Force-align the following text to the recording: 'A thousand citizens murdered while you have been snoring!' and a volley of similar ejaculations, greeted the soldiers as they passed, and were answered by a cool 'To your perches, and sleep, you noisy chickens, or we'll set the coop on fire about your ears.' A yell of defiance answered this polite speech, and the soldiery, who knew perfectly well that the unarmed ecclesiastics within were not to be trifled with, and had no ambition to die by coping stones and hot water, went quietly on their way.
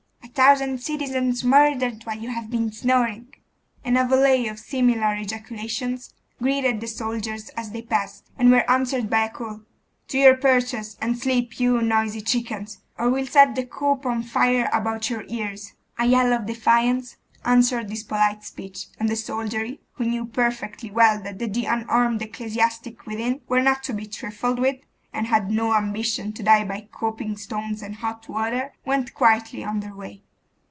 'A 0.23 0.33
thousand 0.33 0.81
citizens 0.81 1.43
murdered 1.43 2.03
while 2.05 2.17
you 2.17 2.29
have 2.29 2.49
been 2.49 2.71
snoring!' 2.71 3.27
and 3.83 3.97
a 3.97 4.05
volley 4.07 4.47
of 4.47 4.57
similar 4.57 5.13
ejaculations, 5.13 6.13
greeted 6.41 6.79
the 6.79 6.87
soldiers 6.87 7.49
as 7.49 7.71
they 7.71 7.81
passed, 7.81 8.23
and 8.37 8.49
were 8.49 8.67
answered 8.71 9.09
by 9.09 9.25
a 9.25 9.29
cool 9.29 9.61
'To 10.07 10.17
your 10.17 10.35
perches, 10.37 10.97
and 11.01 11.19
sleep, 11.19 11.59
you 11.59 11.81
noisy 11.81 12.21
chickens, 12.21 12.79
or 12.97 13.09
we'll 13.09 13.27
set 13.27 13.55
the 13.55 13.65
coop 13.65 14.05
on 14.05 14.23
fire 14.23 14.69
about 14.71 15.09
your 15.09 15.25
ears.' 15.27 15.73
A 15.99 16.05
yell 16.05 16.31
of 16.31 16.45
defiance 16.45 17.17
answered 17.43 17.89
this 17.89 18.03
polite 18.03 18.45
speech, 18.45 18.85
and 18.99 19.09
the 19.09 19.17
soldiery, 19.17 19.81
who 19.95 20.05
knew 20.05 20.25
perfectly 20.25 20.89
well 20.89 21.21
that 21.21 21.39
the 21.39 21.65
unarmed 21.65 22.21
ecclesiastics 22.21 23.05
within 23.05 23.41
were 23.49 23.61
not 23.61 23.83
to 23.83 23.93
be 23.93 24.05
trifled 24.07 24.59
with, 24.59 24.77
and 25.13 25.27
had 25.27 25.51
no 25.51 25.75
ambition 25.75 26.31
to 26.31 26.41
die 26.41 26.63
by 26.63 26.87
coping 26.89 27.35
stones 27.37 27.81
and 27.83 27.95
hot 27.97 28.29
water, 28.29 28.71
went 28.85 29.13
quietly 29.13 29.61
on 29.61 29.81
their 29.81 29.93
way. 29.93 30.23